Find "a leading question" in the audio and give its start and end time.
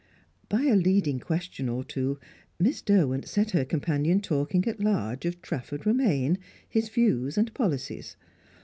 0.63-1.69